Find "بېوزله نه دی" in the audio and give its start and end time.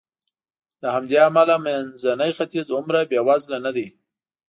3.09-3.87